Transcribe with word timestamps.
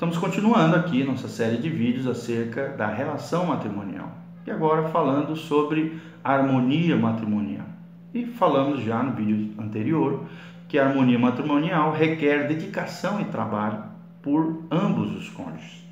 Estamos 0.00 0.16
continuando 0.16 0.76
aqui 0.76 1.04
nossa 1.04 1.28
série 1.28 1.58
de 1.58 1.68
vídeos 1.68 2.06
acerca 2.06 2.68
da 2.68 2.86
relação 2.86 3.44
matrimonial. 3.44 4.10
E 4.46 4.50
agora 4.50 4.88
falando 4.88 5.36
sobre 5.36 6.00
harmonia 6.24 6.96
matrimonial. 6.96 7.66
E 8.14 8.24
falamos 8.24 8.82
já 8.82 9.02
no 9.02 9.12
vídeo 9.12 9.52
anterior 9.58 10.24
que 10.66 10.78
a 10.78 10.86
harmonia 10.86 11.18
matrimonial 11.18 11.92
requer 11.92 12.48
dedicação 12.48 13.20
e 13.20 13.26
trabalho 13.26 13.82
por 14.22 14.64
ambos 14.70 15.14
os 15.14 15.28
cônjuges. 15.28 15.84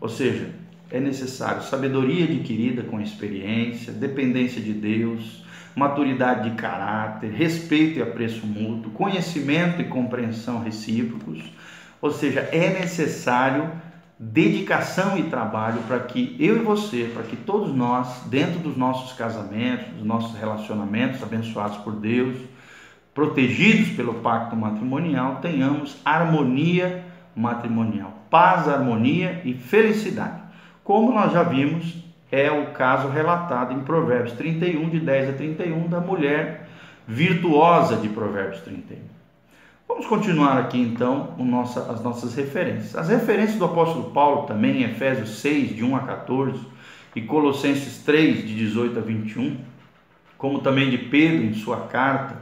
Ou 0.00 0.08
seja, 0.08 0.48
é 0.88 1.00
necessário 1.00 1.64
sabedoria 1.64 2.24
adquirida 2.24 2.84
com 2.84 3.00
experiência, 3.00 3.92
dependência 3.92 4.62
de 4.62 4.74
Deus, 4.74 5.44
maturidade 5.74 6.50
de 6.50 6.56
caráter, 6.56 7.32
respeito 7.32 7.98
e 7.98 8.02
apreço 8.02 8.46
mútuo, 8.46 8.92
conhecimento 8.92 9.82
e 9.82 9.86
compreensão 9.86 10.60
recíprocos 10.62 11.42
ou 12.00 12.10
seja, 12.10 12.40
é 12.52 12.70
necessário 12.80 13.70
dedicação 14.18 15.18
e 15.18 15.24
trabalho 15.24 15.80
para 15.86 16.00
que 16.00 16.36
eu 16.38 16.56
e 16.56 16.60
você, 16.60 17.10
para 17.12 17.22
que 17.22 17.36
todos 17.36 17.74
nós, 17.74 18.22
dentro 18.26 18.58
dos 18.60 18.76
nossos 18.76 19.12
casamentos, 19.12 19.88
dos 19.88 20.04
nossos 20.04 20.38
relacionamentos 20.38 21.22
abençoados 21.22 21.76
por 21.78 21.94
Deus, 21.94 22.36
protegidos 23.14 23.90
pelo 23.90 24.14
pacto 24.14 24.56
matrimonial, 24.56 25.36
tenhamos 25.36 25.96
harmonia 26.04 27.04
matrimonial, 27.34 28.12
paz, 28.30 28.68
harmonia 28.68 29.42
e 29.44 29.54
felicidade. 29.54 30.40
Como 30.82 31.12
nós 31.12 31.32
já 31.32 31.42
vimos, 31.42 31.94
é 32.30 32.50
o 32.50 32.72
caso 32.72 33.08
relatado 33.08 33.72
em 33.72 33.80
Provérbios 33.80 34.32
31, 34.32 34.88
de 34.88 35.00
10 35.00 35.30
a 35.30 35.32
31, 35.34 35.88
da 35.88 36.00
mulher 36.00 36.68
virtuosa 37.06 37.96
de 37.96 38.08
Provérbios 38.08 38.60
31. 38.60 39.15
Vamos 39.88 40.06
continuar 40.06 40.58
aqui 40.58 40.78
então 40.78 41.34
nossa, 41.38 41.92
as 41.92 42.02
nossas 42.02 42.34
referências. 42.34 42.96
As 42.96 43.08
referências 43.08 43.56
do 43.56 43.64
apóstolo 43.64 44.10
Paulo 44.10 44.46
também 44.46 44.82
em 44.82 44.90
Efésios 44.90 45.38
6, 45.38 45.76
de 45.76 45.84
1 45.84 45.96
a 45.96 46.00
14, 46.00 46.58
e 47.14 47.22
Colossenses 47.22 47.98
3, 47.98 48.46
de 48.46 48.54
18 48.54 48.98
a 48.98 49.02
21, 49.02 49.56
como 50.36 50.58
também 50.58 50.90
de 50.90 50.98
Pedro 50.98 51.44
em 51.44 51.54
sua 51.54 51.86
carta, 51.86 52.36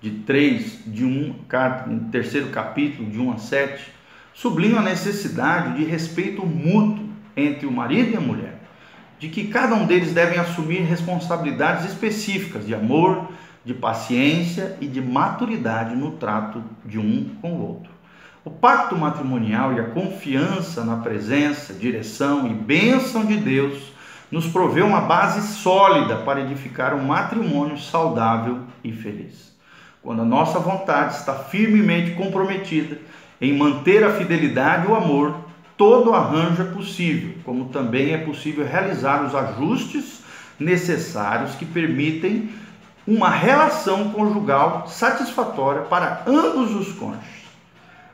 de 0.00 0.10
3, 0.10 0.82
de 0.86 1.04
1, 1.04 1.34
carta, 1.48 1.90
em 1.90 1.98
terceiro 2.10 2.48
capítulo, 2.48 3.08
de 3.08 3.18
1 3.18 3.32
a 3.32 3.38
7, 3.38 3.92
sublinham 4.34 4.80
a 4.80 4.82
necessidade 4.82 5.78
de 5.78 5.84
respeito 5.84 6.44
mútuo 6.44 7.08
entre 7.36 7.66
o 7.66 7.72
marido 7.72 8.12
e 8.12 8.16
a 8.16 8.20
mulher, 8.20 8.60
de 9.20 9.28
que 9.28 9.46
cada 9.46 9.76
um 9.76 9.86
deles 9.86 10.12
devem 10.12 10.38
assumir 10.38 10.80
responsabilidades 10.80 11.86
específicas 11.86 12.66
de 12.66 12.74
amor, 12.74 13.28
de 13.64 13.74
paciência 13.74 14.76
e 14.80 14.86
de 14.86 15.00
maturidade 15.00 15.94
no 15.94 16.12
trato 16.12 16.62
de 16.84 16.98
um 16.98 17.30
com 17.40 17.52
o 17.52 17.66
outro. 17.66 17.90
O 18.44 18.50
pacto 18.50 18.96
matrimonial 18.96 19.74
e 19.74 19.80
a 19.80 19.90
confiança 19.90 20.84
na 20.84 20.96
presença, 20.96 21.74
direção 21.74 22.46
e 22.46 22.54
bênção 22.54 23.26
de 23.26 23.36
Deus 23.36 23.92
nos 24.30 24.46
provê 24.46 24.82
uma 24.82 25.02
base 25.02 25.54
sólida 25.56 26.16
para 26.16 26.40
edificar 26.40 26.94
um 26.94 27.04
matrimônio 27.04 27.78
saudável 27.78 28.60
e 28.84 28.92
feliz. 28.92 29.54
Quando 30.02 30.22
a 30.22 30.24
nossa 30.24 30.58
vontade 30.58 31.14
está 31.14 31.34
firmemente 31.34 32.12
comprometida 32.12 32.98
em 33.40 33.56
manter 33.56 34.04
a 34.04 34.12
fidelidade 34.12 34.86
e 34.86 34.90
o 34.90 34.94
amor, 34.94 35.34
todo 35.76 36.14
arranjo 36.14 36.62
é 36.62 36.66
possível, 36.66 37.34
como 37.44 37.66
também 37.66 38.12
é 38.12 38.18
possível 38.18 38.66
realizar 38.66 39.24
os 39.24 39.34
ajustes 39.34 40.22
necessários 40.58 41.54
que 41.54 41.64
permitem 41.64 42.50
uma 43.08 43.30
relação 43.30 44.10
conjugal 44.10 44.86
satisfatória 44.86 45.80
para 45.80 46.24
ambos 46.26 46.74
os 46.74 46.92
cônjuges. 46.92 47.48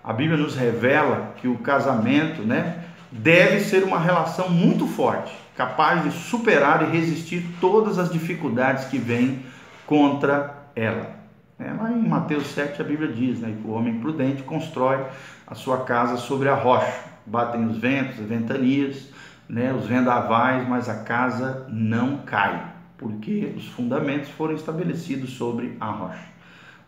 A 0.05 0.13
Bíblia 0.13 0.39
nos 0.39 0.55
revela 0.55 1.35
que 1.41 1.49
o 1.49 1.59
casamento, 1.59 2.43
né, 2.43 2.85
deve 3.11 3.59
ser 3.59 3.83
uma 3.83 3.99
relação 3.99 4.49
muito 4.49 4.87
forte, 4.87 5.35
capaz 5.57 6.05
de 6.05 6.13
superar 6.13 6.83
e 6.83 6.97
resistir 6.97 7.45
todas 7.61 7.99
as 7.99 8.09
dificuldades 8.09 8.85
que 8.85 8.97
vêm 8.97 9.45
contra 9.85 10.55
ela. 10.77 11.11
É, 11.59 11.73
lá 11.73 11.91
em 11.91 12.09
Mateus 12.09 12.47
7 12.55 12.81
a 12.81 12.85
Bíblia 12.85 13.13
diz 13.13 13.41
né, 13.41 13.53
que 13.61 13.67
o 13.67 13.73
homem 13.73 13.99
prudente 13.99 14.45
constrói 14.45 15.05
a 15.45 15.57
sua 15.57 15.79
casa 15.79 16.19
sobre 16.19 16.49
a 16.49 16.55
rocha. 16.55 16.95
Batem 17.27 17.67
os 17.67 17.79
ventos, 17.79 18.21
as 18.21 18.27
ventanias, 18.27 19.09
né, 19.49 19.73
os 19.73 19.87
vendavais, 19.87 20.69
mas 20.69 20.89
a 20.89 21.03
casa 21.03 21.67
não 21.69 22.19
cai 22.19 22.74
porque 22.97 23.53
os 23.57 23.67
fundamentos 23.69 24.31
foram 24.31 24.55
estabelecidos 24.55 25.31
sobre 25.31 25.77
a 25.81 25.91
rocha. 25.91 26.29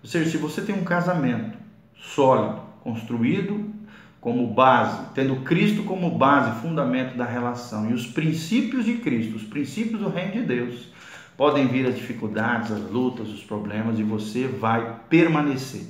Ou 0.03 0.09
seja, 0.09 0.31
se 0.31 0.37
você 0.37 0.63
tem 0.63 0.75
um 0.75 0.85
casamento 0.85 1.59
sólido, 1.97 2.61
construído 2.83 3.75
como 4.21 4.47
base, 4.47 5.09
tendo 5.15 5.37
Cristo 5.37 5.83
como 5.85 6.11
base, 6.11 6.61
fundamento 6.61 7.17
da 7.17 7.25
relação 7.25 7.91
e 7.91 7.93
os 7.93 8.07
princípios 8.07 8.85
de 8.85 8.95
Cristo, 8.95 9.37
os 9.37 9.43
princípios 9.43 10.01
do 10.01 10.09
reino 10.09 10.33
de 10.33 10.43
Deus, 10.43 10.89
podem 11.37 11.67
vir 11.67 11.87
as 11.87 11.97
dificuldades, 11.97 12.73
as 12.73 12.91
lutas, 12.91 13.29
os 13.29 13.43
problemas 13.43 13.99
e 13.99 14.03
você 14.03 14.47
vai 14.47 15.01
permanecer, 15.09 15.87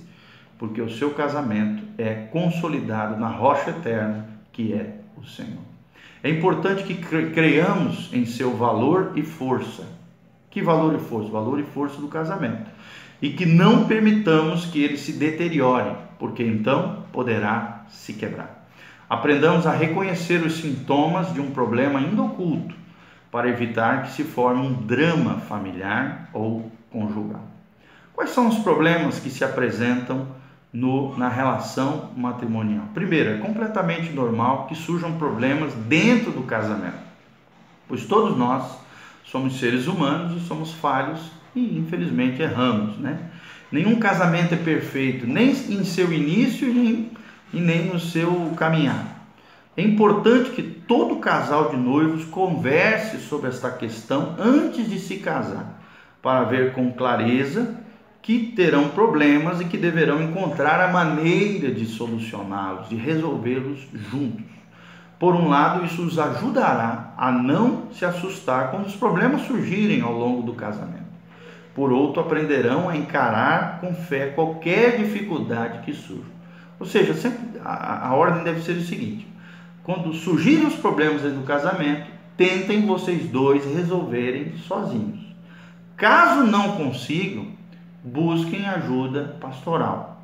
porque 0.59 0.81
o 0.81 0.91
seu 0.91 1.11
casamento 1.11 1.83
é 1.97 2.15
consolidado 2.15 3.19
na 3.19 3.29
rocha 3.29 3.71
eterna 3.71 4.29
que 4.53 4.73
é 4.73 5.01
o 5.17 5.25
Senhor. 5.25 5.63
É 6.23 6.31
importante 6.31 6.83
que 6.83 6.95
creiamos 6.95 8.13
em 8.13 8.25
seu 8.25 8.57
valor 8.57 9.13
e 9.15 9.23
força 9.23 9.96
que 10.57 10.63
valor 10.63 10.95
e 10.95 10.99
força? 10.99 11.31
Valor 11.31 11.61
e 11.61 11.65
força 11.65 12.01
do 12.01 12.09
casamento. 12.09 12.71
E 13.21 13.29
que 13.29 13.45
não 13.45 13.87
permitamos 13.87 14.65
que 14.65 14.83
ele 14.83 14.97
se 14.97 15.13
deteriore, 15.13 15.95
porque 16.19 16.43
então 16.43 17.05
poderá 17.13 17.85
se 17.91 18.15
quebrar. 18.15 18.67
Aprendamos 19.07 19.67
a 19.67 19.73
reconhecer 19.73 20.43
os 20.47 20.55
sintomas 20.55 21.31
de 21.35 21.43
um 21.43 21.51
problema 21.51 21.99
ainda 21.99 22.23
oculto, 22.23 22.75
para 23.31 23.51
evitar 23.51 24.05
que 24.05 24.13
se 24.13 24.25
forme 24.25 24.67
um 24.67 24.73
drama 24.73 25.41
familiar 25.41 26.31
ou 26.33 26.73
conjugal. 26.91 27.45
Quais 28.15 28.31
são 28.31 28.49
os 28.49 28.57
problemas 28.61 29.19
que 29.19 29.29
se 29.29 29.45
apresentam 29.45 30.27
no, 30.73 31.15
na 31.19 31.29
relação 31.29 32.13
matrimonial? 32.17 32.87
Primeiro, 32.95 33.29
é 33.29 33.37
completamente 33.37 34.11
normal 34.11 34.67
que 34.69 34.75
surjam 34.75 35.19
problemas 35.19 35.75
dentro 35.75 36.33
do 36.33 36.45
casamento, 36.45 36.97
pois 37.87 38.07
todos 38.07 38.39
nós 38.39 38.86
Somos 39.27 39.59
seres 39.59 39.87
humanos 39.87 40.41
e 40.41 40.47
somos 40.47 40.73
falhos 40.73 41.21
e 41.55 41.79
infelizmente 41.79 42.41
erramos, 42.41 42.97
né? 42.99 43.19
Nenhum 43.73 43.97
casamento 43.97 44.55
é 44.55 44.57
perfeito, 44.57 45.27
nem 45.27 45.51
em 45.51 45.85
seu 45.85 46.13
início 46.13 46.73
nem, 46.73 47.11
e 47.53 47.61
nem 47.61 47.87
no 47.87 47.99
seu 47.99 48.53
caminhar. 48.57 49.27
É 49.77 49.83
importante 49.83 50.51
que 50.51 50.63
todo 50.63 51.17
casal 51.17 51.71
de 51.71 51.77
noivos 51.77 52.25
converse 52.25 53.19
sobre 53.19 53.49
esta 53.49 53.71
questão 53.71 54.37
antes 54.39 54.89
de 54.89 54.99
se 54.99 55.19
casar, 55.19 55.83
para 56.23 56.45
ver 56.45 56.73
com 56.73 56.93
clareza 56.93 57.85
que 58.23 58.53
terão 58.57 58.89
problemas 58.89 59.61
e 59.61 59.67
que 59.67 59.77
deverão 59.77 60.23
encontrar 60.23 60.81
a 60.81 60.93
maneira 60.93 61.71
de 61.71 61.85
solucioná-los, 61.85 62.89
de 62.89 62.97
resolvê-los 62.97 63.87
juntos. 64.11 64.56
Por 65.19 65.35
um 65.35 65.49
lado, 65.49 65.85
isso 65.85 66.03
os 66.03 66.19
ajudará 66.19 67.15
a 67.17 67.33
não 67.33 67.91
se 67.93 68.05
assustar 68.05 68.71
quando 68.71 68.87
os 68.87 68.97
problemas 68.97 69.43
surgirem 69.43 70.03
ao 70.03 70.13
longo 70.13 70.43
do 70.43 70.53
casamento. 70.53 71.07
Por 71.75 71.91
outro, 71.91 72.21
aprenderão 72.21 72.89
a 72.89 72.97
encarar 72.97 73.81
com 73.81 73.95
fé 73.95 74.29
qualquer 74.29 74.99
dificuldade 74.99 75.81
que 75.85 75.93
surja. 75.95 76.37
Ou 76.79 76.87
seja, 76.87 77.15
sempre, 77.15 77.59
a, 77.65 78.09
a 78.09 78.15
ordem 78.15 78.45
deve 78.45 78.61
ser 78.61 78.73
o 78.73 78.83
seguinte: 78.83 79.27
quando 79.83 80.13
surgirem 80.13 80.67
os 80.67 80.75
problemas 80.75 81.23
do 81.23 81.45
casamento, 81.45 82.11
tentem 82.37 82.87
vocês 82.87 83.27
dois 83.29 83.65
resolverem 83.65 84.57
sozinhos. 84.59 85.21
Caso 85.97 86.45
não 86.45 86.77
consigam, 86.77 87.47
busquem 88.05 88.67
ajuda 88.67 89.37
pastoral 89.41 90.16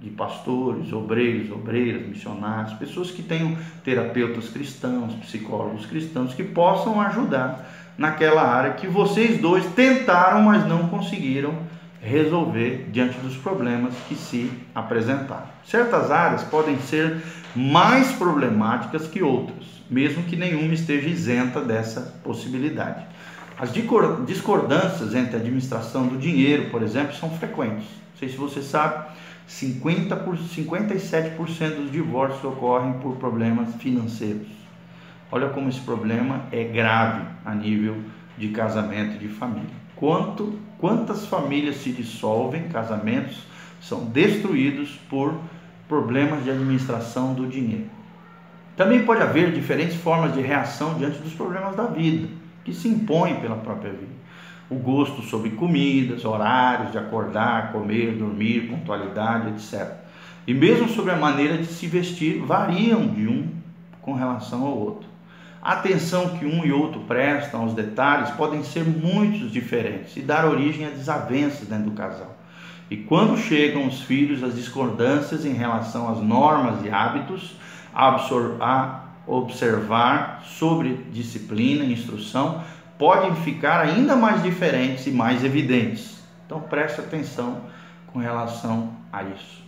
de 0.00 0.10
pastores, 0.10 0.92
obreiros, 0.92 1.50
obreiras, 1.50 2.06
missionários, 2.06 2.74
pessoas 2.74 3.10
que 3.10 3.22
tenham 3.22 3.56
terapeutas 3.82 4.48
cristãos, 4.48 5.14
psicólogos 5.14 5.86
cristãos 5.86 6.34
que 6.34 6.44
possam 6.44 7.00
ajudar 7.00 7.68
naquela 7.98 8.42
área 8.42 8.74
que 8.74 8.86
vocês 8.86 9.40
dois 9.40 9.64
tentaram, 9.74 10.42
mas 10.42 10.66
não 10.66 10.88
conseguiram 10.88 11.54
resolver 12.00 12.88
diante 12.92 13.18
dos 13.18 13.36
problemas 13.36 13.92
que 14.08 14.14
se 14.14 14.50
apresentaram. 14.72 15.48
Certas 15.64 16.10
áreas 16.12 16.44
podem 16.44 16.78
ser 16.78 17.20
mais 17.56 18.12
problemáticas 18.12 19.08
que 19.08 19.20
outras, 19.20 19.66
mesmo 19.90 20.22
que 20.22 20.36
nenhuma 20.36 20.74
esteja 20.74 21.08
isenta 21.08 21.60
dessa 21.60 22.14
possibilidade. 22.22 23.04
As 23.58 23.72
discordâncias 23.72 25.12
entre 25.16 25.34
a 25.34 25.40
administração 25.40 26.06
do 26.06 26.16
dinheiro, 26.16 26.70
por 26.70 26.82
exemplo, 26.84 27.16
são 27.16 27.28
frequentes. 27.30 27.88
Não 28.12 28.18
sei 28.20 28.28
se 28.28 28.36
você 28.36 28.62
sabe, 28.62 29.08
50 29.48 30.14
por, 30.14 30.36
57% 30.36 31.76
dos 31.76 31.90
divórcios 31.90 32.44
ocorrem 32.44 32.92
por 33.00 33.16
problemas 33.16 33.74
financeiros. 33.76 34.46
Olha 35.32 35.48
como 35.48 35.70
esse 35.70 35.80
problema 35.80 36.44
é 36.52 36.64
grave 36.64 37.24
a 37.46 37.54
nível 37.54 37.96
de 38.36 38.48
casamento 38.48 39.16
e 39.16 39.26
de 39.26 39.28
família. 39.28 39.74
Quanto, 39.96 40.58
quantas 40.78 41.26
famílias 41.26 41.76
se 41.76 41.92
dissolvem, 41.92 42.68
casamentos 42.68 43.46
são 43.80 44.04
destruídos 44.04 45.00
por 45.08 45.34
problemas 45.88 46.44
de 46.44 46.50
administração 46.50 47.32
do 47.32 47.46
dinheiro. 47.46 47.88
Também 48.76 49.04
pode 49.04 49.22
haver 49.22 49.52
diferentes 49.52 49.96
formas 49.96 50.34
de 50.34 50.42
reação 50.42 50.98
diante 50.98 51.18
dos 51.20 51.32
problemas 51.32 51.74
da 51.74 51.86
vida, 51.86 52.28
que 52.64 52.72
se 52.74 52.86
impõem 52.86 53.40
pela 53.40 53.56
própria 53.56 53.92
vida. 53.92 54.17
O 54.70 54.76
gosto 54.76 55.22
sobre 55.22 55.50
comidas, 55.50 56.24
horários 56.24 56.92
de 56.92 56.98
acordar, 56.98 57.72
comer, 57.72 58.12
dormir, 58.12 58.68
pontualidade, 58.68 59.48
etc. 59.50 59.94
E 60.46 60.52
mesmo 60.52 60.88
sobre 60.88 61.12
a 61.12 61.16
maneira 61.16 61.56
de 61.58 61.66
se 61.66 61.86
vestir 61.86 62.40
variam 62.40 63.06
de 63.06 63.26
um 63.26 63.48
com 64.02 64.14
relação 64.14 64.64
ao 64.64 64.76
outro. 64.76 65.08
A 65.60 65.72
atenção 65.72 66.38
que 66.38 66.46
um 66.46 66.64
e 66.64 66.72
outro 66.72 67.00
prestam 67.00 67.62
aos 67.62 67.74
detalhes 67.74 68.30
podem 68.30 68.62
ser 68.62 68.84
muito 68.84 69.48
diferentes 69.48 70.16
e 70.16 70.20
dar 70.20 70.46
origem 70.46 70.86
a 70.86 70.90
desavenças 70.90 71.66
dentro 71.66 71.90
do 71.90 71.96
casal. 71.96 72.36
E 72.90 72.96
quando 72.96 73.36
chegam 73.36 73.86
os 73.86 74.00
filhos, 74.00 74.42
as 74.42 74.54
discordâncias 74.54 75.44
em 75.44 75.52
relação 75.52 76.10
às 76.10 76.20
normas 76.22 76.84
e 76.84 76.90
hábitos 76.90 77.56
a 77.94 79.04
observar 79.26 80.42
sobre 80.46 81.04
disciplina 81.12 81.84
e 81.84 81.92
instrução 81.92 82.62
podem 82.98 83.34
ficar 83.36 83.80
ainda 83.80 84.16
mais 84.16 84.42
diferentes 84.42 85.06
e 85.06 85.10
mais 85.10 85.44
evidentes. 85.44 86.18
Então 86.44 86.60
preste 86.60 87.00
atenção 87.00 87.62
com 88.08 88.18
relação 88.18 88.92
a 89.12 89.22
isso. 89.22 89.62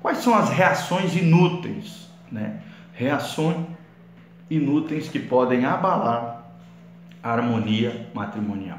Quais 0.00 0.18
são 0.18 0.34
as 0.34 0.50
reações 0.50 1.14
inúteis? 1.14 2.08
Né? 2.30 2.60
Reações 2.92 3.56
inúteis 4.50 5.08
que 5.08 5.18
podem 5.18 5.64
abalar 5.64 6.44
a 7.22 7.32
harmonia 7.32 8.08
matrimonial. 8.14 8.78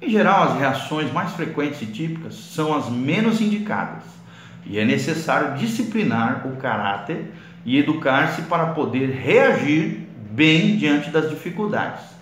Em 0.00 0.10
geral, 0.10 0.44
as 0.44 0.58
reações 0.58 1.12
mais 1.12 1.32
frequentes 1.32 1.82
e 1.82 1.86
típicas 1.86 2.34
são 2.34 2.74
as 2.74 2.88
menos 2.88 3.40
indicadas, 3.40 4.04
e 4.66 4.78
é 4.78 4.84
necessário 4.84 5.56
disciplinar 5.56 6.46
o 6.46 6.56
caráter 6.56 7.32
e 7.64 7.78
educar-se 7.78 8.42
para 8.42 8.68
poder 8.68 9.10
reagir 9.10 10.06
bem 10.30 10.76
diante 10.76 11.10
das 11.10 11.30
dificuldades. 11.30 12.13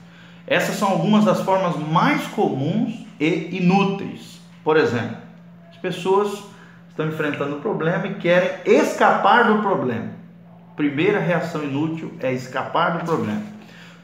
Essas 0.53 0.77
são 0.77 0.91
algumas 0.91 1.25
das 1.25 1.41
formas 1.41 1.77
mais 1.77 2.27
comuns 2.27 2.93
e 3.19 3.57
inúteis. 3.57 4.39
Por 4.63 4.77
exemplo, 4.77 5.17
as 5.71 5.79
pessoas 5.79 6.45
estão 6.91 7.09
enfrentando 7.09 7.57
um 7.57 7.61
problema 7.63 8.07
e 8.07 8.15
querem 8.17 8.51
escapar 8.67 9.45
do 9.45 9.63
problema. 9.63 10.11
Primeira 10.77 11.19
reação 11.19 11.65
inútil 11.65 12.13
é 12.21 12.35
escapar 12.35 12.99
do 12.99 13.05
problema. 13.07 13.41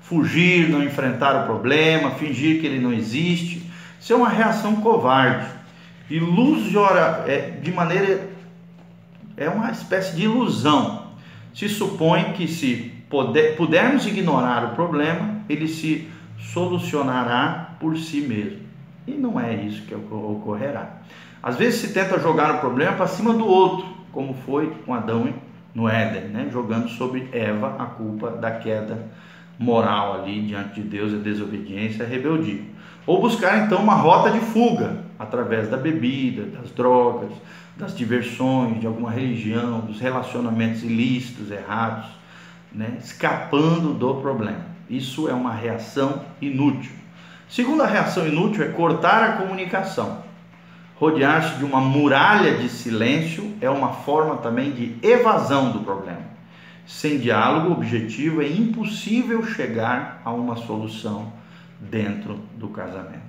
Fugir, 0.00 0.70
não 0.70 0.82
enfrentar 0.82 1.42
o 1.42 1.44
problema, 1.44 2.12
fingir 2.12 2.62
que 2.62 2.66
ele 2.66 2.80
não 2.80 2.94
existe. 2.94 3.70
Isso 4.00 4.14
é 4.14 4.16
uma 4.16 4.30
reação 4.30 4.76
covarde. 4.76 5.46
Ilusora, 6.08 7.24
é, 7.26 7.58
de 7.62 7.70
maneira. 7.70 8.26
É 9.36 9.50
uma 9.50 9.70
espécie 9.70 10.16
de 10.16 10.22
ilusão 10.22 11.08
se 11.54 11.68
supõe 11.68 12.32
que 12.32 12.48
se 12.48 12.90
puder, 13.10 13.54
pudermos 13.54 14.06
ignorar 14.06 14.64
o 14.64 14.74
problema, 14.74 15.42
ele 15.46 15.68
se 15.68 16.08
solucionará 16.38 17.76
por 17.78 17.96
si 17.96 18.20
mesmo. 18.20 18.60
E 19.06 19.12
não 19.12 19.40
é 19.40 19.54
isso 19.54 19.82
que 19.82 19.94
ocorrerá. 19.94 20.98
Às 21.42 21.56
vezes 21.56 21.80
se 21.80 21.92
tenta 21.92 22.18
jogar 22.18 22.56
o 22.56 22.60
problema 22.60 22.92
para 22.92 23.06
cima 23.06 23.32
do 23.32 23.46
outro, 23.46 23.86
como 24.12 24.34
foi 24.34 24.70
com 24.84 24.92
Adão 24.94 25.32
no 25.74 25.88
Éden, 25.88 26.28
né? 26.28 26.48
jogando 26.50 26.88
sobre 26.88 27.28
Eva 27.32 27.76
a 27.78 27.86
culpa 27.86 28.30
da 28.30 28.50
queda 28.50 29.06
moral 29.58 30.20
ali 30.20 30.42
diante 30.42 30.80
de 30.80 30.88
Deus, 30.88 31.14
a 31.14 31.16
desobediência, 31.16 32.04
a 32.04 32.08
rebeldia. 32.08 32.62
Ou 33.06 33.20
buscar 33.20 33.64
então 33.64 33.80
uma 33.80 33.94
rota 33.94 34.30
de 34.30 34.40
fuga 34.40 35.04
através 35.18 35.68
da 35.68 35.76
bebida, 35.76 36.44
das 36.44 36.70
drogas, 36.70 37.32
das 37.76 37.96
diversões, 37.96 38.80
de 38.80 38.86
alguma 38.86 39.10
religião, 39.10 39.80
dos 39.80 40.00
relacionamentos 40.00 40.82
ilícitos, 40.82 41.50
errados, 41.50 42.08
né? 42.72 42.98
escapando 43.00 43.94
do 43.94 44.14
problema. 44.16 44.77
Isso 44.88 45.28
é 45.28 45.32
uma 45.32 45.52
reação 45.52 46.24
inútil. 46.40 46.92
Segunda 47.48 47.86
reação 47.86 48.26
inútil 48.26 48.64
é 48.64 48.68
cortar 48.68 49.22
a 49.22 49.32
comunicação. 49.32 50.22
Rodear-se 50.96 51.58
de 51.58 51.64
uma 51.64 51.80
muralha 51.80 52.56
de 52.58 52.68
silêncio 52.68 53.54
é 53.60 53.70
uma 53.70 53.92
forma 53.92 54.38
também 54.38 54.72
de 54.72 54.96
evasão 55.02 55.70
do 55.70 55.80
problema. 55.80 56.26
Sem 56.86 57.18
diálogo 57.18 57.72
objetivo 57.72 58.42
é 58.42 58.48
impossível 58.48 59.44
chegar 59.44 60.20
a 60.24 60.32
uma 60.32 60.56
solução 60.56 61.32
dentro 61.78 62.40
do 62.56 62.68
casamento. 62.68 63.28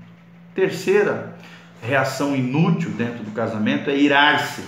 Terceira 0.55 1.35
reação 1.81 2.35
inútil 2.35 2.91
dentro 2.91 3.23
do 3.23 3.31
casamento 3.31 3.89
é 3.89 3.97
irar-se. 3.97 4.63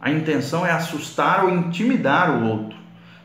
A 0.00 0.10
intenção 0.10 0.66
é 0.66 0.72
assustar 0.72 1.44
ou 1.44 1.50
intimidar 1.54 2.30
o 2.30 2.48
outro, 2.48 2.78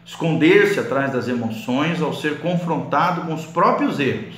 esconder-se 0.05 0.79
atrás 0.79 1.11
das 1.11 1.27
emoções 1.27 2.01
ao 2.01 2.13
ser 2.13 2.39
confrontado 2.39 3.21
com 3.21 3.33
os 3.33 3.45
próprios 3.45 3.99
erros 3.99 4.35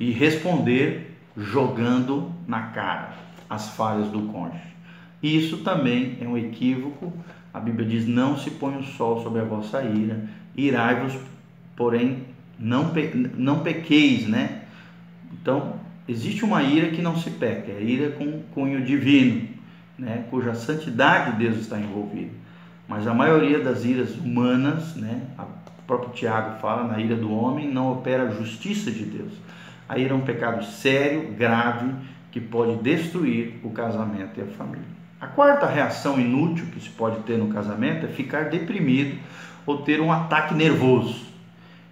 e 0.00 0.10
responder 0.10 1.14
jogando 1.36 2.32
na 2.48 2.62
cara 2.68 3.12
as 3.48 3.68
falhas 3.70 4.08
do 4.08 4.22
cônjuge. 4.22 4.74
Isso 5.22 5.58
também 5.58 6.18
é 6.20 6.26
um 6.26 6.36
equívoco. 6.36 7.12
A 7.52 7.60
Bíblia 7.60 7.88
diz: 7.88 8.06
Não 8.06 8.36
se 8.36 8.50
põe 8.50 8.76
o 8.76 8.82
sol 8.82 9.22
sobre 9.22 9.40
a 9.40 9.44
vossa 9.44 9.82
ira, 9.82 10.24
irai-vos, 10.56 11.14
porém 11.76 12.24
não, 12.58 12.90
pe 12.90 13.10
não 13.36 13.60
pequeis, 13.60 14.26
né? 14.26 14.62
Então, 15.32 15.74
existe 16.08 16.44
uma 16.44 16.62
ira 16.62 16.90
que 16.90 17.02
não 17.02 17.16
se 17.16 17.30
peca, 17.30 17.70
é 17.70 17.76
a 17.78 17.80
ira 17.80 18.10
com 18.12 18.42
cunho 18.54 18.84
divino, 18.84 19.48
né, 19.98 20.24
cuja 20.30 20.54
santidade 20.54 21.32
de 21.32 21.44
Deus 21.44 21.58
está 21.58 21.78
envolvida. 21.78 22.43
Mas 22.86 23.06
a 23.06 23.14
maioria 23.14 23.60
das 23.60 23.84
iras 23.84 24.14
humanas, 24.16 24.94
né, 24.96 25.22
o 25.38 25.82
próprio 25.86 26.12
Tiago 26.12 26.58
fala, 26.60 26.84
na 26.84 27.00
ira 27.00 27.16
do 27.16 27.32
homem 27.32 27.70
não 27.70 27.92
opera 27.92 28.24
a 28.24 28.30
justiça 28.30 28.90
de 28.90 29.04
Deus. 29.04 29.32
A 29.88 29.98
ira 29.98 30.12
é 30.12 30.16
um 30.16 30.20
pecado 30.20 30.64
sério, 30.64 31.32
grave, 31.32 31.90
que 32.30 32.40
pode 32.40 32.76
destruir 32.76 33.60
o 33.62 33.70
casamento 33.70 34.38
e 34.38 34.42
a 34.42 34.46
família. 34.46 34.94
A 35.20 35.26
quarta 35.26 35.66
reação 35.66 36.20
inútil 36.20 36.66
que 36.66 36.80
se 36.80 36.90
pode 36.90 37.20
ter 37.20 37.38
no 37.38 37.48
casamento 37.48 38.04
é 38.04 38.08
ficar 38.08 38.50
deprimido 38.50 39.18
ou 39.64 39.78
ter 39.78 40.00
um 40.00 40.12
ataque 40.12 40.52
nervoso. 40.54 41.24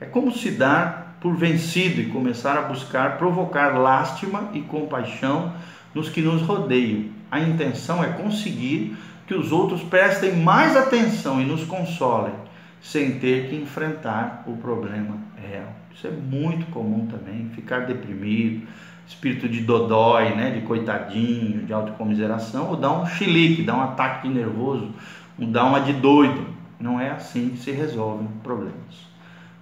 É 0.00 0.04
como 0.04 0.32
se 0.32 0.50
dar 0.50 1.16
por 1.20 1.36
vencido 1.36 2.00
e 2.00 2.06
começar 2.06 2.58
a 2.58 2.62
buscar 2.62 3.16
provocar 3.16 3.78
lástima 3.78 4.50
e 4.52 4.60
compaixão 4.60 5.52
nos 5.94 6.08
que 6.08 6.20
nos 6.20 6.42
rodeiam. 6.42 7.04
A 7.30 7.40
intenção 7.40 8.02
é 8.02 8.08
conseguir 8.08 8.96
que 9.32 9.38
os 9.38 9.50
outros 9.50 9.82
prestem 9.82 10.36
mais 10.36 10.76
atenção 10.76 11.40
e 11.40 11.44
nos 11.46 11.64
consolem, 11.64 12.34
sem 12.82 13.18
ter 13.18 13.48
que 13.48 13.56
enfrentar 13.56 14.44
o 14.46 14.58
problema 14.58 15.16
real. 15.36 15.72
Isso 15.94 16.06
é 16.06 16.10
muito 16.10 16.66
comum 16.66 17.06
também, 17.06 17.48
ficar 17.54 17.86
deprimido, 17.86 18.66
espírito 19.08 19.48
de 19.48 19.60
dodói, 19.60 20.34
né, 20.34 20.50
de 20.50 20.60
coitadinho, 20.66 21.64
de 21.64 21.72
autocomiseração, 21.72 22.68
ou 22.68 22.76
dar 22.76 22.92
um 22.92 23.06
chilique, 23.06 23.62
dar 23.62 23.76
um 23.76 23.80
ataque 23.80 24.28
nervoso, 24.28 24.90
dar 25.38 25.64
uma 25.64 25.80
de 25.80 25.94
doido. 25.94 26.46
Não 26.78 27.00
é 27.00 27.10
assim 27.10 27.50
que 27.50 27.58
se 27.58 27.70
resolvem 27.70 28.28
problemas. 28.42 29.12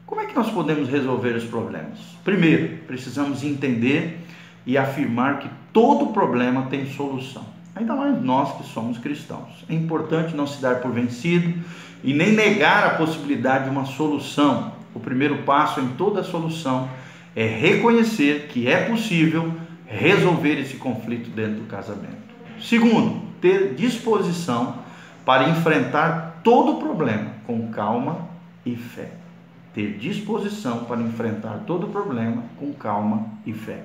Como 0.04 0.20
é 0.20 0.26
que 0.26 0.34
nós 0.34 0.50
podemos 0.50 0.88
resolver 0.88 1.36
os 1.36 1.44
problemas? 1.44 1.98
Primeiro, 2.24 2.78
precisamos 2.88 3.44
entender 3.44 4.18
e 4.66 4.76
afirmar 4.76 5.38
que 5.38 5.48
todo 5.72 6.12
problema 6.12 6.62
tem 6.62 6.86
solução. 6.86 7.59
Ainda 7.80 7.94
mais 7.94 8.22
nós 8.22 8.56
que 8.58 8.64
somos 8.64 8.98
cristãos. 8.98 9.64
É 9.68 9.74
importante 9.74 10.36
não 10.36 10.46
se 10.46 10.60
dar 10.60 10.76
por 10.76 10.92
vencido 10.92 11.58
e 12.04 12.12
nem 12.14 12.32
negar 12.32 12.86
a 12.86 12.90
possibilidade 12.90 13.64
de 13.64 13.70
uma 13.70 13.86
solução. 13.86 14.72
O 14.94 15.00
primeiro 15.00 15.38
passo 15.38 15.80
em 15.80 15.88
toda 15.88 16.22
solução 16.22 16.88
é 17.34 17.46
reconhecer 17.46 18.48
que 18.48 18.68
é 18.68 18.84
possível 18.84 19.52
resolver 19.86 20.60
esse 20.60 20.76
conflito 20.76 21.30
dentro 21.30 21.62
do 21.62 21.66
casamento. 21.66 22.20
Segundo, 22.60 23.22
ter 23.40 23.74
disposição 23.74 24.76
para 25.24 25.48
enfrentar 25.48 26.40
todo 26.44 26.72
o 26.72 26.78
problema 26.78 27.32
com 27.46 27.68
calma 27.68 28.28
e 28.64 28.76
fé 28.76 29.20
ter 29.74 29.98
disposição 29.98 30.84
para 30.84 31.00
enfrentar 31.00 31.62
todo 31.66 31.88
problema 31.88 32.42
com 32.58 32.72
calma 32.72 33.26
e 33.46 33.52
fé. 33.52 33.82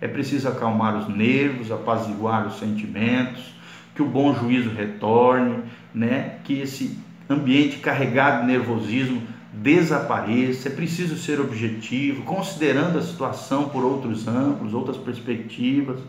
É 0.00 0.08
preciso 0.08 0.48
acalmar 0.48 0.96
os 0.96 1.08
nervos, 1.08 1.70
apaziguar 1.70 2.46
os 2.46 2.58
sentimentos, 2.58 3.54
que 3.94 4.02
o 4.02 4.06
bom 4.06 4.34
juízo 4.34 4.70
retorne, 4.70 5.62
né? 5.94 6.36
que 6.44 6.60
esse 6.60 6.98
ambiente 7.30 7.78
carregado 7.78 8.42
de 8.42 8.48
nervosismo 8.48 9.22
desapareça. 9.52 10.68
É 10.68 10.72
preciso 10.72 11.16
ser 11.16 11.40
objetivo, 11.40 12.22
considerando 12.22 12.98
a 12.98 13.02
situação 13.02 13.68
por 13.68 13.84
outros 13.84 14.26
ângulos, 14.26 14.74
outras 14.74 14.96
perspectivas, 14.96 16.00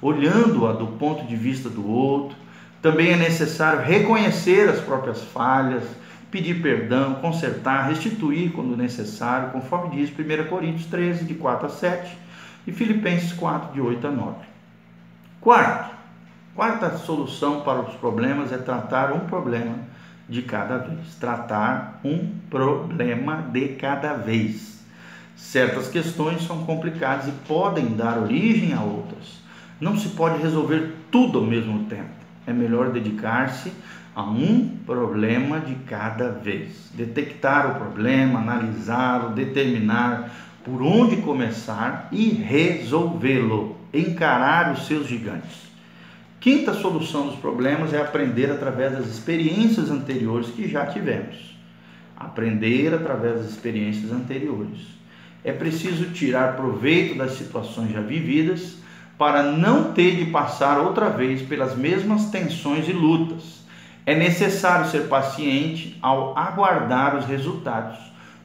olhando-a 0.00 0.72
do 0.72 0.86
ponto 0.86 1.26
de 1.26 1.36
vista 1.36 1.68
do 1.68 1.86
outro. 1.86 2.36
Também 2.80 3.10
é 3.10 3.16
necessário 3.16 3.82
reconhecer 3.82 4.68
as 4.68 4.80
próprias 4.80 5.22
falhas, 5.22 5.84
pedir 6.30 6.62
perdão, 6.62 7.14
consertar, 7.14 7.88
restituir 7.88 8.52
quando 8.52 8.76
necessário, 8.76 9.50
conforme 9.50 9.96
diz 9.96 10.10
1 10.10 10.48
Coríntios 10.48 10.86
13, 10.86 11.24
de 11.24 11.34
4 11.34 11.66
a 11.66 11.68
7 11.68 12.22
e 12.66 12.72
Filipenses 12.72 13.32
4, 13.32 13.72
de 13.72 13.80
8 13.80 14.06
a 14.06 14.10
9. 14.10 14.36
Quarto, 15.40 15.94
quarta 16.54 16.96
solução 16.98 17.62
para 17.62 17.80
os 17.80 17.94
problemas 17.94 18.52
é 18.52 18.58
tratar 18.58 19.12
um 19.12 19.20
problema 19.20 19.76
de 20.28 20.42
cada 20.42 20.78
vez. 20.78 21.14
Tratar 21.18 22.00
um 22.04 22.30
problema 22.48 23.44
de 23.52 23.68
cada 23.70 24.14
vez. 24.14 24.82
Certas 25.36 25.88
questões 25.88 26.42
são 26.46 26.64
complicadas 26.64 27.26
e 27.26 27.32
podem 27.48 27.96
dar 27.96 28.18
origem 28.18 28.72
a 28.72 28.80
outras. 28.80 29.42
Não 29.80 29.96
se 29.96 30.10
pode 30.10 30.40
resolver 30.40 30.94
tudo 31.10 31.40
ao 31.40 31.44
mesmo 31.44 31.84
tempo. 31.86 32.10
É 32.46 32.52
melhor 32.52 32.90
dedicar-se 32.90 33.72
a 34.14 34.22
um 34.22 34.76
problema 34.86 35.58
de 35.58 35.74
cada 35.86 36.30
vez. 36.30 36.90
Detectar 36.94 37.70
o 37.70 37.74
problema, 37.74 38.40
analisá-lo, 38.40 39.30
determinar 39.30 40.30
por 40.64 40.82
onde 40.82 41.16
começar 41.16 42.08
e 42.12 42.28
resolvê-lo. 42.28 43.76
Encarar 43.92 44.72
os 44.72 44.86
seus 44.86 45.06
gigantes. 45.06 45.70
Quinta 46.40 46.72
solução 46.74 47.26
dos 47.26 47.36
problemas 47.36 47.92
é 47.92 48.00
aprender 48.00 48.50
através 48.50 48.92
das 48.92 49.06
experiências 49.06 49.90
anteriores 49.90 50.48
que 50.48 50.68
já 50.68 50.86
tivemos. 50.86 51.56
Aprender 52.16 52.94
através 52.94 53.36
das 53.36 53.50
experiências 53.50 54.10
anteriores. 54.10 54.80
É 55.44 55.52
preciso 55.52 56.10
tirar 56.10 56.56
proveito 56.56 57.16
das 57.16 57.32
situações 57.32 57.92
já 57.92 58.00
vividas 58.00 58.76
para 59.18 59.42
não 59.42 59.92
ter 59.92 60.16
de 60.16 60.30
passar 60.32 60.78
outra 60.78 61.08
vez 61.08 61.42
pelas 61.42 61.76
mesmas 61.76 62.30
tensões 62.30 62.88
e 62.88 62.92
lutas. 62.92 63.62
É 64.04 64.16
necessário 64.16 64.90
ser 64.90 65.06
paciente 65.06 65.96
ao 66.02 66.36
aguardar 66.36 67.16
os 67.16 67.24
resultados, 67.24 67.98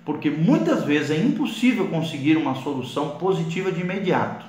porque 0.07 0.29
muitas 0.29 0.85
vezes 0.85 1.11
é 1.11 1.21
impossível 1.21 1.89
conseguir 1.89 2.37
uma 2.37 2.55
solução 2.55 3.17
positiva 3.17 3.73
de 3.73 3.81
imediato. 3.81 4.45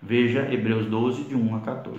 Veja 0.00 0.46
Hebreus 0.48 0.86
12, 0.86 1.24
de 1.24 1.34
1 1.34 1.56
a 1.56 1.58
14. 1.58 1.98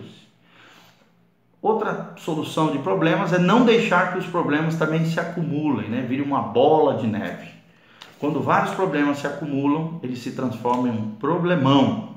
Outra 1.61 2.13
solução 2.15 2.71
de 2.71 2.79
problemas 2.79 3.33
é 3.33 3.39
não 3.39 3.65
deixar 3.65 4.13
que 4.13 4.19
os 4.19 4.25
problemas 4.25 4.77
também 4.77 5.03
se 5.03 5.19
acumulem, 5.19 5.89
né? 5.89 6.05
Vire 6.07 6.21
uma 6.21 6.41
bola 6.41 6.95
de 6.95 7.07
neve. 7.07 7.49
Quando 8.19 8.39
vários 8.39 8.73
problemas 8.73 9.17
se 9.17 9.27
acumulam, 9.27 9.99
eles 10.01 10.19
se 10.19 10.31
transformam 10.31 10.87
em 10.87 10.97
um 10.97 11.11
problemão. 11.15 12.15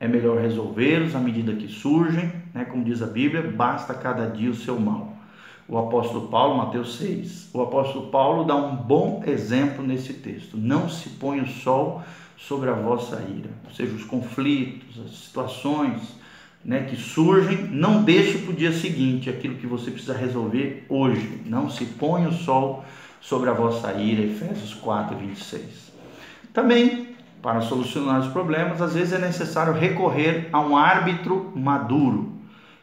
É 0.00 0.08
melhor 0.08 0.38
resolvê-los 0.38 1.14
à 1.14 1.18
medida 1.18 1.52
que 1.52 1.68
surgem, 1.68 2.32
né? 2.54 2.64
Como 2.64 2.82
diz 2.82 3.02
a 3.02 3.06
Bíblia, 3.06 3.42
basta 3.42 3.92
cada 3.92 4.28
dia 4.28 4.50
o 4.50 4.54
seu 4.54 4.80
mal. 4.80 5.09
O 5.70 5.78
apóstolo 5.78 6.26
Paulo, 6.26 6.56
Mateus 6.56 6.96
6, 6.96 7.50
o 7.54 7.62
apóstolo 7.62 8.08
Paulo 8.08 8.42
dá 8.42 8.56
um 8.56 8.74
bom 8.74 9.22
exemplo 9.24 9.86
nesse 9.86 10.14
texto. 10.14 10.56
Não 10.56 10.88
se 10.88 11.10
põe 11.10 11.40
o 11.40 11.46
sol 11.46 12.02
sobre 12.36 12.68
a 12.68 12.72
vossa 12.72 13.22
ira, 13.22 13.50
ou 13.64 13.70
seja, 13.72 13.94
os 13.94 14.02
conflitos, 14.02 15.00
as 15.06 15.16
situações, 15.16 16.16
né, 16.64 16.88
que 16.90 16.96
surgem, 16.96 17.68
não 17.68 18.02
deixe 18.02 18.38
para 18.38 18.50
o 18.50 18.56
dia 18.56 18.72
seguinte 18.72 19.30
aquilo 19.30 19.58
que 19.58 19.66
você 19.68 19.92
precisa 19.92 20.12
resolver 20.12 20.84
hoje. 20.88 21.40
Não 21.46 21.70
se 21.70 21.84
põe 21.84 22.26
o 22.26 22.32
sol 22.32 22.84
sobre 23.20 23.48
a 23.48 23.52
vossa 23.52 23.92
ira, 23.92 24.24
Efésios 24.24 24.74
4, 24.74 25.16
26. 25.16 25.92
Também, 26.52 27.10
para 27.40 27.60
solucionar 27.60 28.18
os 28.18 28.32
problemas, 28.32 28.82
às 28.82 28.94
vezes 28.94 29.12
é 29.12 29.18
necessário 29.20 29.72
recorrer 29.72 30.48
a 30.52 30.60
um 30.60 30.76
árbitro 30.76 31.52
maduro. 31.54 32.32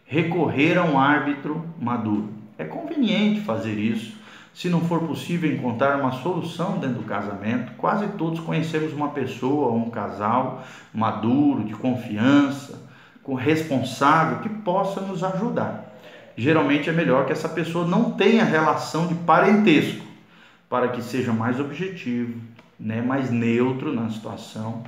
Recorrer 0.05 0.77
a 0.77 0.85
um 0.85 0.97
árbitro 0.97 1.65
maduro. 1.77 2.37
É 2.57 2.63
conveniente 2.65 3.41
fazer 3.41 3.73
isso. 3.73 4.17
Se 4.53 4.69
não 4.69 4.81
for 4.81 5.01
possível 5.01 5.51
encontrar 5.53 5.99
uma 5.99 6.11
solução 6.23 6.79
dentro 6.79 6.97
do 6.97 7.03
casamento, 7.03 7.73
quase 7.77 8.07
todos 8.17 8.39
conhecemos 8.39 8.91
uma 8.91 9.09
pessoa, 9.09 9.71
um 9.71 9.89
casal 9.91 10.63
maduro, 10.91 11.63
de 11.63 11.75
confiança, 11.75 12.87
responsável 13.35 14.39
que 14.39 14.49
possa 14.49 15.01
nos 15.01 15.23
ajudar. 15.23 15.93
Geralmente 16.35 16.89
é 16.89 16.93
melhor 16.93 17.25
que 17.25 17.31
essa 17.31 17.49
pessoa 17.49 17.85
não 17.85 18.11
tenha 18.11 18.43
relação 18.43 19.07
de 19.07 19.15
parentesco, 19.15 20.05
para 20.69 20.89
que 20.89 21.01
seja 21.01 21.33
mais 21.33 21.59
objetivo, 21.59 22.39
né, 22.79 23.01
mais 23.01 23.29
neutro 23.29 23.93
na 23.93 24.09
situação, 24.09 24.83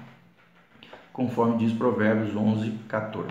conforme 1.12 1.58
diz 1.58 1.74
Provérbios 1.74 2.36
11, 2.36 2.72
14. 2.88 3.30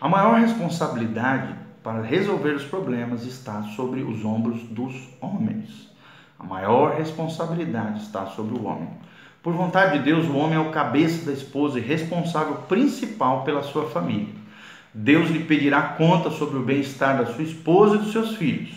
A 0.00 0.08
maior 0.08 0.40
responsabilidade 0.40 1.54
para 1.84 2.00
resolver 2.00 2.54
os 2.54 2.64
problemas 2.64 3.26
está 3.26 3.62
sobre 3.76 4.00
os 4.00 4.24
ombros 4.24 4.62
dos 4.62 4.94
homens. 5.20 5.90
A 6.38 6.42
maior 6.42 6.96
responsabilidade 6.96 8.00
está 8.00 8.24
sobre 8.24 8.58
o 8.58 8.64
homem. 8.64 8.88
Por 9.42 9.52
vontade 9.52 9.98
de 9.98 10.04
Deus, 10.04 10.26
o 10.26 10.34
homem 10.34 10.56
é 10.56 10.60
o 10.60 10.70
cabeça 10.70 11.26
da 11.26 11.32
esposa 11.32 11.78
e 11.78 11.82
responsável 11.82 12.54
principal 12.66 13.44
pela 13.44 13.62
sua 13.62 13.90
família. 13.90 14.32
Deus 14.94 15.28
lhe 15.28 15.40
pedirá 15.40 15.82
conta 15.82 16.30
sobre 16.30 16.56
o 16.56 16.62
bem-estar 16.62 17.18
da 17.18 17.26
sua 17.26 17.44
esposa 17.44 17.96
e 17.96 17.98
dos 17.98 18.12
seus 18.12 18.34
filhos. 18.36 18.70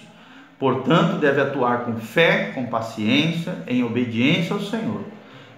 Portanto, 0.59 1.17
deve 1.17 1.39
atuar 1.39 1.85
com 1.85 1.95
fé, 1.95 2.51
com 2.53 2.65
paciência, 2.65 3.63
em 3.67 3.85
obediência 3.85 4.53
ao 4.53 4.59
Senhor. 4.59 5.03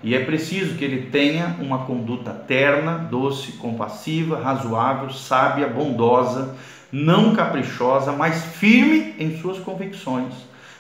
E 0.04 0.14
é 0.14 0.24
preciso 0.24 0.78
que 0.78 0.86
ele 0.86 1.10
tenha 1.10 1.56
uma 1.60 1.86
conduta 1.86 2.32
terna, 2.32 2.98
doce, 2.98 3.54
compassiva, 3.54 4.40
razoável, 4.40 5.10
sábia, 5.10 5.68
bondosa, 5.68 6.56
não 6.92 7.36
caprichosa, 7.36 8.12
mas 8.12 8.44
firme 8.46 9.16
em 9.20 9.40
suas 9.40 9.60
convicções, 9.60 10.34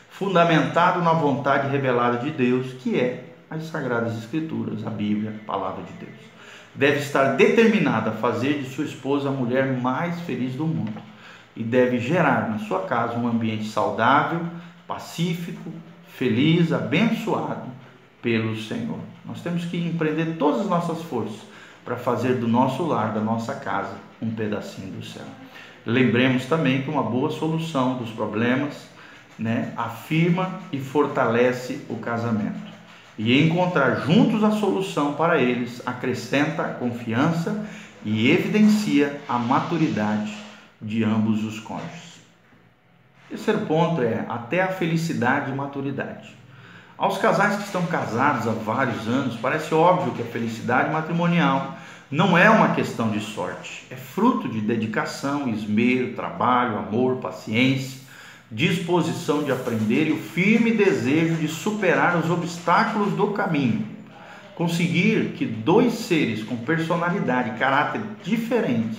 fundamentado 0.09 1.01
na 1.01 1.13
vontade 1.13 1.69
revelada 1.69 2.17
de 2.17 2.31
Deus, 2.31 2.73
que 2.73 2.99
é 2.99 3.25
as 3.49 3.63
Sagradas 3.63 4.17
Escrituras, 4.17 4.85
a 4.85 4.89
Bíblia, 4.89 5.33
a 5.41 5.45
Palavra 5.45 5.83
de 5.83 5.93
Deus. 5.93 6.19
Deve 6.75 6.99
estar 6.99 7.35
determinada 7.35 8.11
a 8.11 8.13
fazer 8.13 8.61
de 8.61 8.69
sua 8.69 8.85
esposa 8.85 9.29
a 9.29 9.31
mulher 9.31 9.65
mais 9.79 10.19
feliz 10.21 10.53
do 10.53 10.65
mundo 10.65 11.01
e 11.55 11.63
deve 11.63 11.99
gerar 11.99 12.49
na 12.49 12.59
sua 12.59 12.81
casa 12.83 13.17
um 13.17 13.27
ambiente 13.27 13.67
saudável, 13.67 14.41
pacífico, 14.87 15.71
feliz, 16.07 16.71
abençoado 16.71 17.67
pelo 18.21 18.57
Senhor. 18.57 18.99
Nós 19.25 19.41
temos 19.41 19.65
que 19.65 19.77
empreender 19.77 20.37
todas 20.37 20.61
as 20.61 20.67
nossas 20.67 21.01
forças 21.03 21.41
para 21.83 21.95
fazer 21.95 22.35
do 22.35 22.47
nosso 22.47 22.83
lar, 22.83 23.13
da 23.13 23.21
nossa 23.21 23.55
casa, 23.55 23.95
um 24.21 24.29
pedacinho 24.29 24.91
do 24.91 25.05
céu. 25.05 25.25
Lembremos 25.85 26.45
também 26.45 26.81
que 26.81 26.89
uma 26.89 27.03
boa 27.03 27.31
solução 27.31 27.97
dos 27.97 28.11
problemas 28.11 28.87
né, 29.37 29.73
afirma 29.77 30.59
e 30.71 30.79
fortalece 30.79 31.81
o 31.89 31.95
casamento 31.95 32.69
e 33.19 33.45
encontrar 33.45 34.05
juntos 34.05 34.45
a 34.45 34.51
solução 34.51 35.13
para 35.13 35.37
eles 35.37 35.81
acrescenta 35.85 36.61
a 36.61 36.73
confiança 36.73 37.65
e 38.05 38.31
evidencia 38.31 39.19
a 39.27 39.37
maturidade 39.37 40.33
de 40.81 41.03
ambos 41.03 41.43
os 41.43 41.59
cônjuges. 41.59 42.21
Terceiro 43.27 43.59
ponto 43.65 44.01
é 44.01 44.25
até 44.29 44.63
a 44.63 44.69
felicidade 44.69 45.51
e 45.51 45.53
maturidade. 45.53 46.33
Aos 46.97 47.17
casais 47.17 47.57
que 47.57 47.63
estão 47.63 47.85
casados 47.87 48.47
há 48.47 48.51
vários 48.51 49.05
anos, 49.05 49.35
parece 49.35 49.73
óbvio 49.73 50.13
que 50.13 50.21
a 50.21 50.25
felicidade 50.25 50.89
matrimonial 50.89 51.77
não 52.11 52.37
é 52.37 52.49
uma 52.49 52.73
questão 52.73 53.09
de 53.09 53.19
sorte, 53.19 53.85
é 53.89 53.95
fruto 53.95 54.49
de 54.49 54.61
dedicação, 54.61 55.47
esmero, 55.47 56.13
trabalho, 56.13 56.77
amor, 56.77 57.17
paciência 57.17 57.99
disposição 58.51 59.43
de 59.43 59.51
aprender 59.51 60.07
e 60.07 60.11
o 60.11 60.17
firme 60.17 60.71
desejo 60.71 61.35
de 61.35 61.47
superar 61.47 62.17
os 62.17 62.29
obstáculos 62.29 63.13
do 63.13 63.27
caminho. 63.27 63.85
Conseguir 64.55 65.33
que 65.37 65.45
dois 65.45 65.93
seres 65.93 66.43
com 66.43 66.57
personalidade 66.57 67.51
e 67.51 67.59
caráter 67.59 68.01
diferentes, 68.23 68.97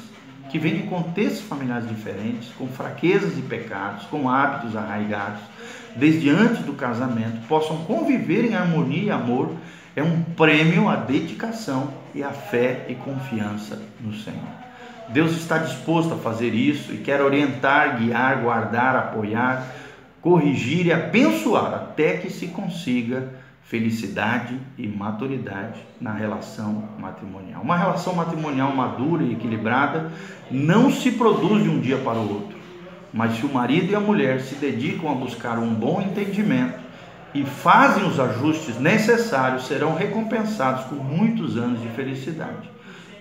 que 0.51 0.59
vêm 0.59 0.77
de 0.77 0.83
contextos 0.85 1.43
familiares 1.43 1.89
diferentes, 1.89 2.49
com 2.57 2.67
fraquezas 2.69 3.37
e 3.39 3.43
pecados, 3.43 4.05
com 4.07 4.29
hábitos 4.29 4.75
arraigados, 4.75 5.43
desde 5.97 6.31
antes 6.31 6.65
do 6.65 6.73
casamento, 6.73 7.47
possam 7.47 7.85
conviver 7.85 8.45
em 8.45 8.55
harmonia 8.55 9.03
e 9.03 9.11
amor, 9.11 9.53
é 9.95 10.03
um 10.03 10.23
prêmio 10.23 10.89
à 10.89 10.97
dedicação 10.97 11.93
e 12.15 12.23
à 12.23 12.31
fé 12.31 12.87
e 12.89 12.95
confiança 12.95 13.81
no 14.01 14.15
Senhor. 14.15 14.61
Deus 15.09 15.33
está 15.33 15.59
disposto 15.59 16.15
a 16.15 16.17
fazer 16.17 16.55
isso 16.55 16.93
e 16.93 16.99
quer 16.99 17.21
orientar, 17.21 17.99
guiar, 17.99 18.41
guardar, 18.43 18.95
apoiar, 18.95 19.67
corrigir 20.21 20.87
e 20.87 20.93
abençoar 20.93 21.75
até 21.75 22.17
que 22.19 22.31
se 22.31 22.49
consiga 22.49 23.29
felicidade 23.63 24.59
e 24.77 24.87
maturidade 24.87 25.81
na 26.01 26.13
relação 26.13 26.89
matrimonial. 26.99 27.63
Uma 27.63 27.77
relação 27.77 28.15
matrimonial 28.15 28.75
madura 28.75 29.23
e 29.23 29.33
equilibrada 29.33 30.11
não 30.51 30.91
se 30.91 31.13
produz 31.13 31.63
de 31.63 31.69
um 31.69 31.81
dia 31.81 31.99
para 31.99 32.19
o 32.19 32.29
outro, 32.29 32.59
mas 33.13 33.37
se 33.37 33.47
o 33.47 33.53
marido 33.53 33.91
e 33.91 33.95
a 33.95 34.01
mulher 34.01 34.41
se 34.41 34.57
dedicam 34.57 35.11
a 35.11 35.15
buscar 35.15 35.59
um 35.59 35.73
bom 35.73 36.01
entendimento 36.01 36.80
e 37.35 37.45
fazem 37.45 38.07
os 38.07 38.19
ajustes 38.19 38.79
necessários, 38.79 39.67
serão 39.67 39.95
recompensados 39.95 40.85
com 40.85 40.97
muitos 40.97 41.57
anos 41.57 41.81
de 41.81 41.89
felicidade 41.89 42.69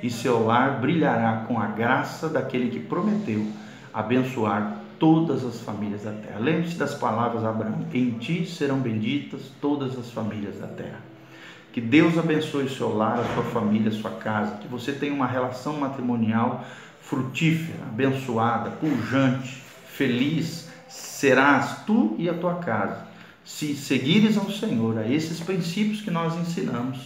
e 0.01 0.09
seu 0.09 0.45
lar 0.45 0.79
brilhará 0.79 1.45
com 1.47 1.59
a 1.59 1.67
graça 1.67 2.29
daquele 2.29 2.69
que 2.69 2.79
prometeu 2.79 3.45
abençoar 3.93 4.77
todas 4.97 5.43
as 5.43 5.61
famílias 5.61 6.03
da 6.03 6.11
terra. 6.11 6.39
Lembre-se 6.39 6.75
das 6.75 6.93
palavras 6.93 7.41
de 7.41 7.47
Abraão: 7.47 7.85
Em 7.93 8.11
ti 8.11 8.45
serão 8.45 8.79
benditas 8.79 9.51
todas 9.61 9.97
as 9.97 10.11
famílias 10.11 10.57
da 10.57 10.67
terra. 10.67 10.99
Que 11.71 11.81
Deus 11.81 12.17
abençoe 12.17 12.69
seu 12.69 12.95
lar, 12.95 13.19
a 13.19 13.33
sua 13.33 13.43
família, 13.43 13.89
a 13.89 13.93
sua 13.93 14.11
casa. 14.11 14.57
Que 14.57 14.67
você 14.67 14.91
tenha 14.91 15.13
uma 15.13 15.27
relação 15.27 15.73
matrimonial 15.73 16.65
frutífera, 17.01 17.83
abençoada, 17.87 18.71
pujante, 18.71 19.61
feliz, 19.87 20.69
serás 20.87 21.83
tu 21.85 22.15
e 22.17 22.29
a 22.29 22.33
tua 22.33 22.55
casa, 22.55 23.05
se 23.49 23.75
seguires 23.75 24.37
ao 24.37 24.49
Senhor, 24.51 24.99
a 24.99 25.07
esses 25.07 25.39
princípios 25.39 26.01
que 26.01 26.11
nós 26.11 26.37
ensinamos, 26.37 26.99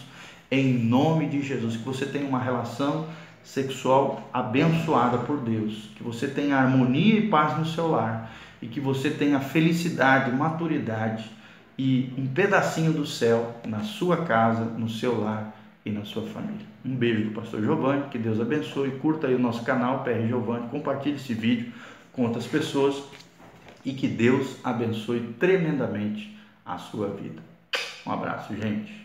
em 0.52 0.74
nome 0.74 1.28
de 1.28 1.42
Jesus, 1.42 1.78
que 1.78 1.84
você 1.84 2.06
tenha 2.06 2.28
uma 2.28 2.38
relação 2.38 3.08
sexual 3.42 4.30
abençoada 4.32 5.20
por 5.20 5.40
Deus, 5.40 5.90
que 5.96 6.04
você 6.04 6.28
tenha 6.28 6.58
harmonia 6.58 7.16
e 7.16 7.30
paz 7.30 7.58
no 7.58 7.66
seu 7.66 7.88
lar 7.88 8.30
e 8.62 8.68
que 8.68 8.82
você 8.82 9.10
tenha 9.10 9.40
felicidade, 9.40 10.36
maturidade 10.36 11.32
e 11.80 12.14
um 12.18 12.28
pedacinho 12.28 12.92
do 12.92 13.06
céu 13.06 13.56
na 13.66 13.80
sua 13.80 14.18
casa, 14.26 14.66
no 14.66 14.90
seu 14.90 15.22
lar 15.22 15.56
e 15.86 15.90
na 15.90 16.04
sua 16.04 16.24
família. 16.24 16.68
Um 16.86 16.94
beijo 16.94 17.24
do 17.24 17.32
pastor 17.32 17.62
Giovanni, 17.62 18.10
que 18.12 18.18
Deus 18.18 18.40
abençoe, 18.40 18.92
curta 19.00 19.28
aí 19.28 19.34
o 19.34 19.40
nosso 19.40 19.64
canal 19.64 20.04
PR 20.04 20.28
Giovanni, 20.28 20.68
compartilhe 20.68 21.16
esse 21.16 21.34
vídeo 21.34 21.72
com 22.12 22.24
outras 22.24 22.46
pessoas 22.46 23.02
e 23.86 23.94
que 23.94 24.08
Deus 24.08 24.58
abençoe 24.64 25.34
tremendamente 25.40 26.36
a 26.66 26.78
sua 26.78 27.10
vida. 27.10 27.42
Um 28.06 28.12
abraço, 28.12 28.56
gente. 28.56 29.03